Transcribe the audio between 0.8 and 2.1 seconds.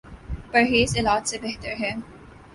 علاج سے بہتر ہے